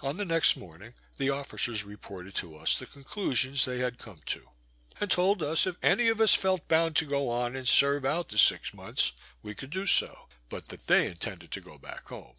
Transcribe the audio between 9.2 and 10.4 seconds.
we could do so;